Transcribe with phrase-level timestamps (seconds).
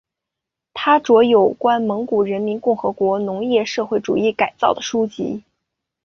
[0.73, 5.43] 他着有有关蒙古人民共和国农业社会主义改造的书籍。